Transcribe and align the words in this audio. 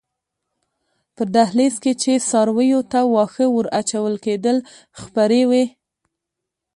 په 1.15 1.23
دهلېز 1.35 1.75
کې 1.83 1.93
چې 2.01 2.11
څارویو 2.29 2.81
ته 2.91 2.99
واښه 3.13 3.45
ور 3.55 3.67
اچول 3.79 4.13
کېدل 4.25 4.57
خپرې 5.01 5.41
وې. 5.49 5.65